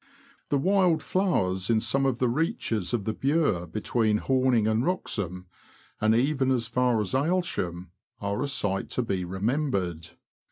[0.49, 5.45] The wild flowers in some of the reaches of the Bure between Horning and Wroxham,
[5.99, 10.07] and even as far as Aylsham, are a sight to be remembered.